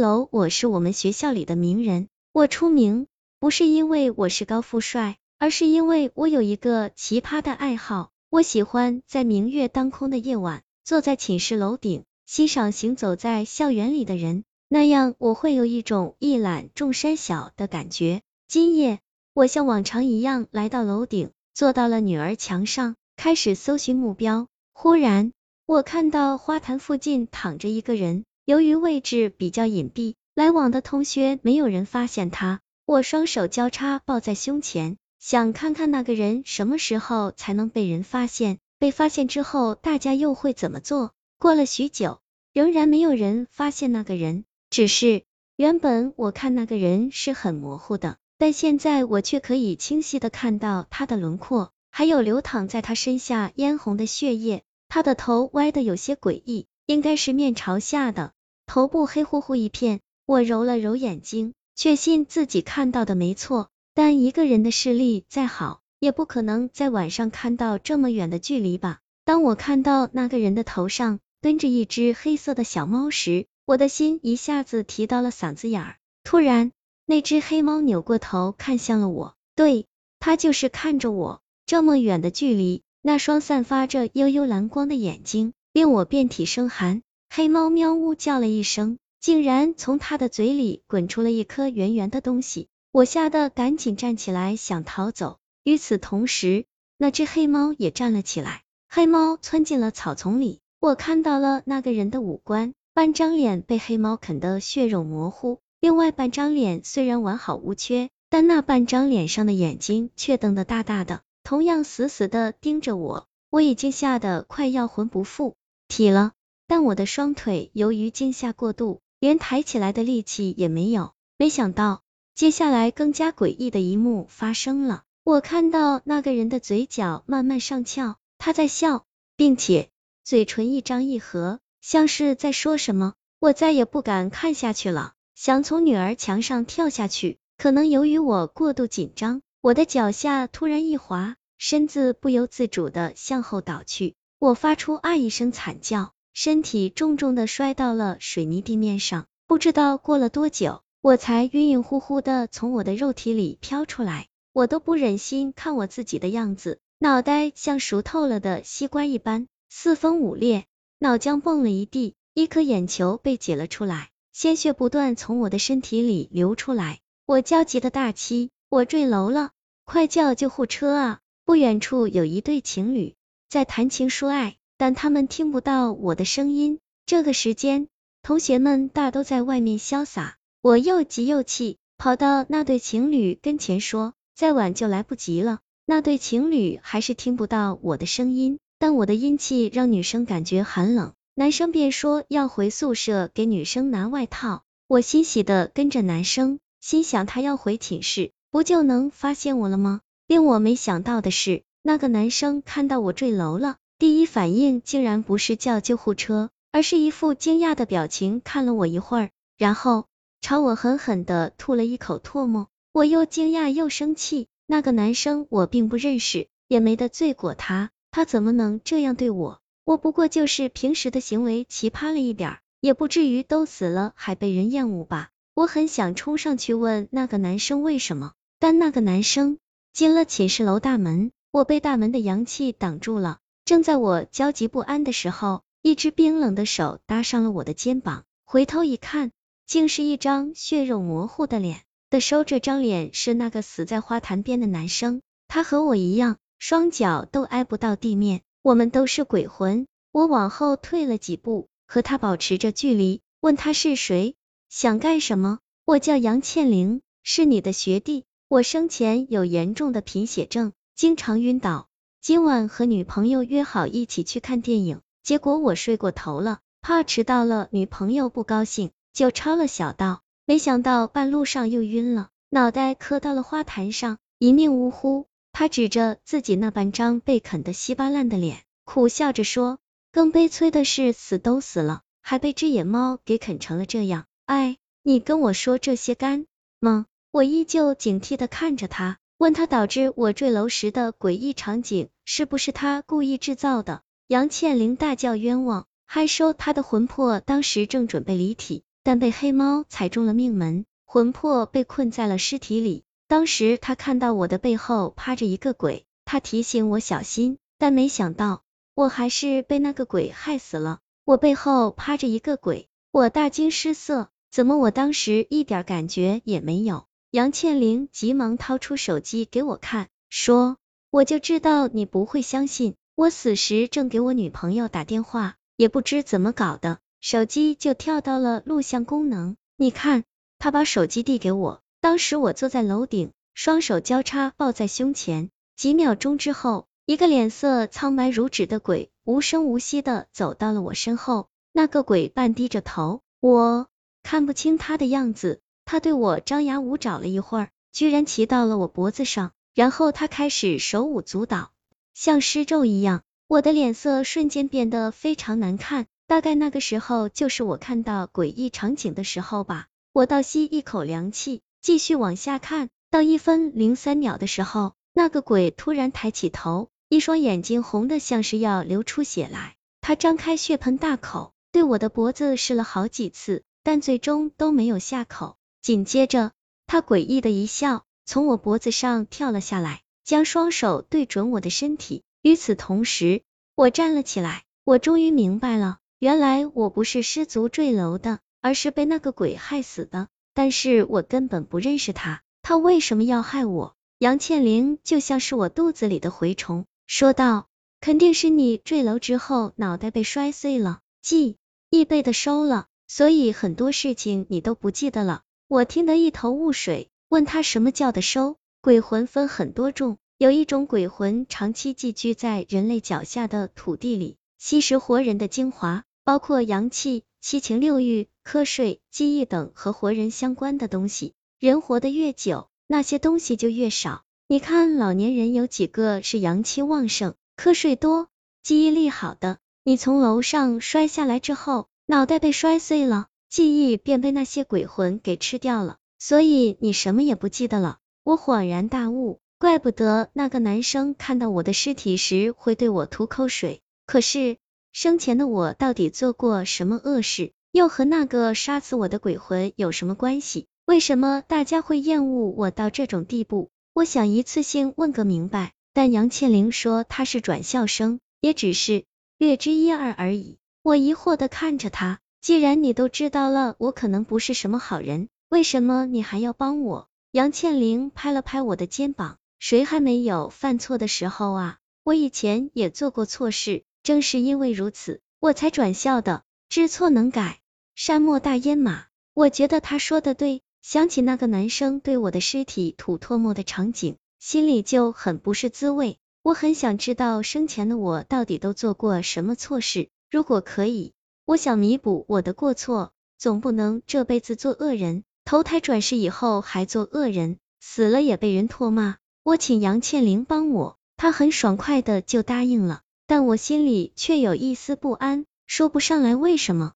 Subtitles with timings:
[0.00, 2.08] 楼，我是我们学校里的名人。
[2.32, 3.06] 我出名
[3.38, 8.10] 不是因为我是高富帅，而是因为我有一个奇葩的爱好。
[8.30, 18.22] 我喜欢在明月当空的夜晚，坐在寝室楼顶，欣赏行走在校园里的人，那样我会有一种一览众山小的感觉。
[18.48, 19.00] 今夜，
[19.34, 24.46] 我像往常一样来到楼顶，坐到了女儿墙上，开始搜寻目标。
[24.72, 25.32] 忽然，
[25.66, 32.60] 我看到花坛附近躺着一个人，由于位置比较隐蔽，来往的同学没有人发现他。
[32.86, 34.96] 我双手交叉抱在胸前。
[35.18, 38.58] 想看看那个人什么时候才能被人发现？
[38.78, 41.12] 被发现之后，大家又会怎么做？
[41.38, 42.20] 过了许久，
[42.54, 44.44] 仍然没有人发现那个人。
[44.70, 45.24] 只是
[45.56, 54.62] 原本我看那个人是很模糊的，但现在我却可以清晰的看到他的轮廓，还有流淌在他身下嫣红的血液。
[54.88, 58.32] 他的头歪的有些诡异，应该是面朝下的，
[58.66, 60.00] 头部黑乎乎一片。
[60.26, 63.68] 我揉了揉眼睛，确信自己看到的没错。
[63.94, 68.98] 但一个人的视力再好，也不可能在晚上看到这么远的距离吧？
[69.24, 75.96] 当我看到那个人的头上蹲着一只黑色的小猫时，我的心一下子提到了嗓子眼儿。
[76.24, 76.72] 突然，
[77.06, 79.86] 那只黑猫扭过头看向了我，对，
[80.18, 81.40] 它就是看着我。
[81.66, 87.02] 这么远的距离，那双散发着幽幽蓝光的眼睛令我遍体生寒。
[87.32, 92.66] 黑猫喵呜叫了一声，竟然从它的嘴里滚出了一颗圆圆的东西。
[92.90, 96.64] 我吓得赶紧站起来想逃走，与此同时，
[96.98, 98.62] 那只黑猫也站了起来。
[98.88, 113.28] 黑猫窜进了草丛里，我看到了那个人的五官，半张脸被黑猫啃得血肉模糊，另外半张脸虽然完好无缺，但那半张脸上的眼睛却瞪得大大的，同样死死的盯着我。
[113.50, 115.54] 我已经吓得快要魂不附
[115.90, 116.32] 体了，
[116.66, 121.12] 但我的双腿由于惊吓过度，连抬起来的力气也没有。
[121.36, 122.00] 没想到。
[122.32, 129.04] 接下来更加诡异的一幕发生了，我看到那个人的嘴角慢慢上翘，他在笑，
[129.36, 129.90] 并且
[130.24, 133.12] 嘴唇一张一合，像是在说什么。
[133.40, 149.26] 我再也不敢看下去了，想从女儿墙上跳下去，可能由于我过度紧张，我的脚下突然一滑，身子不由自主的向后倒去，我发出啊一声惨叫，身体重重的摔到了水泥地面上。
[149.46, 150.80] 不知道过了多久。
[151.02, 160.64] 我才晕晕乎乎的从我的肉体里飘出来，我都不忍心看我自己的样子，脑袋像熟透了的西瓜一般四分五裂，
[160.98, 167.00] 脑浆蹦了一地，一颗眼球被挤了出来，鲜血不断从我的身体里流出来。
[167.26, 169.50] 我焦急的大气，我坠楼了，
[169.84, 171.20] 快叫救护车啊！
[171.44, 173.16] 不远处有一对情侣
[173.50, 176.78] 在谈情说爱，但他们听不到我的声音。
[177.04, 177.88] 这个时间，
[178.22, 180.36] 同学们大都在外面潇洒。
[180.62, 194.62] 我又急又气，跑到那对情侣跟前说：“再晚就来不及了。”那对情侣还是听不到我的声音，但我的阴气让女生感觉寒冷，男生便说要回宿舍给女生拿外套。
[194.86, 200.02] 我欣喜的跟着男生，心想他要回寝室，不就能发现我了吗？
[200.28, 210.06] 令我没想到的是，那个男生看到我坠楼了，第一反应竟然不是叫救护车，而是一副惊讶的表情，看了我一会儿，然后。
[210.42, 214.48] 朝我狠狠的吐了一口唾沫，我又惊讶又生气。
[214.66, 219.60] 那个男生我并不认识，也没得罪过他，他怎么能这样对我？
[219.84, 225.28] 我不过就是平时的行为奇葩了一点，也不至于都死了还被人厌恶吧？
[225.52, 229.58] 我很想冲上去问那个男生为什么，但那个男生
[229.92, 233.38] 进了寝室楼大门，我被大门的阳气挡住了。
[233.64, 239.32] 正在我焦急不安的时候，一只冰冷的手搭上了我的肩膀，回头一看。
[239.66, 249.86] 竟是一张血肉模糊的脸，的收这张脸是那个死在花坛边的男生，他和我一样，双脚都挨不到地面，我们都是鬼魂。
[250.10, 254.34] 我往后退了几步，和他保持着距离，问他是谁，
[254.68, 255.60] 想干什么。
[255.84, 261.88] 我叫杨倩玲，是你的学弟，我生前有严重的贫血症，经常晕倒，
[262.20, 268.90] 今晚和女朋友约好一起去看电影，结果我睡过头了，怕迟到了女朋友不高兴。
[269.14, 275.26] 就抄了小道，没想到半路上又晕了，脑袋磕到了花坛上，一命呜呼。
[275.52, 279.78] 他指着自己那半张被啃得稀巴烂的脸，苦笑着说
[280.12, 286.44] ：“更悲催的是，死都死了，还被只野猫给啃成了这样。”哎，你跟我说这些干
[286.78, 287.06] 吗？
[287.30, 294.02] 我依旧警惕的看着他，问他导致我坠楼时的诡异场景是不是他故意制造的？
[294.28, 298.82] 杨倩玲大叫冤枉，还说他的魂魄当时正准备离体。
[299.02, 303.04] 但被黑猫踩中了命门，魂魄被困在了尸体里。
[303.28, 308.62] 当时他看到我的背后趴着一个鬼，他提醒我小心，但没想到
[308.94, 310.98] 我还是被那个鬼害死了。
[311.24, 317.06] 我背后趴着一个鬼，我大惊失色，怎么我当时一点感觉也没有？
[317.32, 320.78] 杨倩玲急忙掏出手机给我看，说
[321.10, 329.56] ：“我就知道你不会相信，我死时正给我女朋友打电话，也不知怎么搞的，手机就跳到了录像功能。
[329.76, 330.24] 你看。”
[330.58, 343.86] 他把手机递给我，当时我坐在楼顶，双手交叉抱在胸前，几秒钟之后，一个脸色苍白如纸的鬼无声无息的走到了我身后，那个鬼半低着头，我
[344.22, 345.62] 看不清他的样子。
[345.90, 351.72] 他对我张牙舞爪了一会儿，居然骑到了我脖子上，然后他开始手舞足蹈，
[352.14, 353.22] 像施咒一样。
[353.48, 359.88] 我的脸色瞬间变得非常难看，大概那个时候就是我看到诡异场景的时候吧。
[360.12, 375.56] 我倒吸一口凉气，继续往下看，到一分零三秒的时候，那个鬼突然抬起头，一双眼睛红的像是要流出血来，他张开血盆大口，对我的脖子试了好几次，但最终都没有下口。
[375.82, 376.52] 紧接着，
[376.86, 382.22] 他诡异的一笑，从我脖子上跳了下来，将双手对准我的身体。
[382.42, 383.42] 与此同时，
[383.74, 390.28] 我站了起来，我终于明白了，原来我不是失足坠楼的，而是被那个鬼害死的。
[390.52, 393.94] 但是我根本不认识他，他为什么要害我？
[394.18, 397.68] 杨倩玲就像是我肚子里的蛔虫，说道
[398.02, 401.56] ：“肯定是你坠楼之后脑袋被摔碎了，记
[401.88, 408.56] 忆被的收了，所以很多事情你都不记得了。”我听得一头雾水，问他什么叫的收？
[408.80, 421.34] 鬼魂分很多种，有一种鬼魂长期寄居在人类脚下的土地里，吸食活人的精华，包括阳气、七情六欲、瞌睡、记忆等和活人相关的东西。
[421.60, 424.24] 人活得越久，那些东西就越少。
[424.48, 428.26] 你看老年人有几个是阳气旺盛、瞌睡多、
[428.64, 429.58] 记忆力好的？
[429.84, 433.28] 你从楼上摔下来之后，脑袋被摔碎了。
[433.50, 437.98] 记忆便被那些鬼魂给吃掉了，所以你什么也不记得了。
[438.22, 443.80] 我恍然大悟，怪不得那个男生看到我的尸体时会对我吐口水。
[444.06, 444.58] 可是
[444.92, 450.68] 生前的我到底做过什么恶事，又和那个杀死我的鬼魂有什么关系？
[450.86, 453.70] 为什么大家会厌恶我到这种地步？
[453.94, 459.04] 我想一次性问个明白，但杨倩玲说她是转校生，也只是
[459.38, 460.58] 略知一二而已。
[460.82, 462.20] 我疑惑的看着他。
[462.40, 467.08] 既然你都知道了，我可能不是什么好人，为什么你还要帮我？
[467.32, 471.78] 杨倩玲拍了拍我的肩膀，谁还没有犯错的时候啊？
[472.02, 476.42] 我以前也做过错事，正是因为如此，我才转校的。
[476.70, 477.60] 知错能改，
[477.94, 479.04] 善莫大焉嘛。
[479.34, 486.18] 我觉得他说的对，想起那个男生对我的尸体吐唾沫的场景，心里就很不是滋味。
[486.42, 491.12] 我很想知道生前的我到底都做过什么错事，如果可以。
[491.50, 499.16] 我想弥补我的过错，总不能这辈子做恶人，投胎转世以后还做恶人，死了也被人唾骂。
[499.42, 506.92] 我请杨倩玲帮我，她很爽快的就答应了，但我心里却有一丝不安，说不上来为什么。